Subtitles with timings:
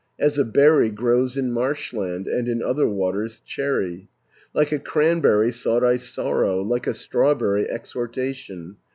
[0.17, 4.09] As a berry grows in marshland, And in other waters, cherry.
[4.51, 8.77] Like a cranberry sought I sorrow, Like a strawberry exhortation.